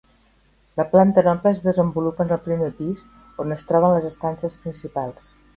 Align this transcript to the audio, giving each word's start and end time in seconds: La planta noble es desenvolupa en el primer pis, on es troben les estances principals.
La 0.79 0.85
planta 0.93 1.23
noble 1.27 1.51
es 1.57 1.61
desenvolupa 1.67 2.27
en 2.29 2.33
el 2.37 2.41
primer 2.47 2.71
pis, 2.79 3.07
on 3.45 3.57
es 3.59 3.65
troben 3.73 3.97
les 3.97 4.11
estances 4.13 4.61
principals. 4.65 5.33